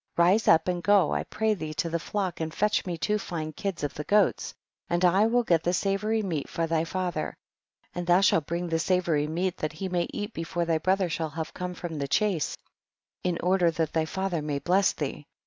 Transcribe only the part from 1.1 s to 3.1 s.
I pray thee, to the flock and fetch me